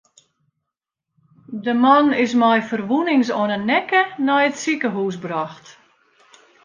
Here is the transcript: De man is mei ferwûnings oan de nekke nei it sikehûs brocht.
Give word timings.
De 1.65 1.71
man 1.83 2.07
is 2.23 2.33
mei 2.41 2.59
ferwûnings 2.69 3.29
oan 3.39 3.51
de 3.53 3.59
nekke 3.69 4.01
nei 4.25 4.43
it 4.49 4.59
sikehûs 4.63 5.15
brocht. 5.23 5.65